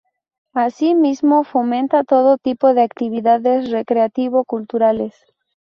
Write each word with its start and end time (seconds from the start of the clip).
Asimismo 0.55 1.43
fomenta 1.43 2.03
todo 2.03 2.39
tipo 2.39 2.73
de 2.73 2.81
actividades 2.81 3.69
recreativo-culturales. 3.69 5.13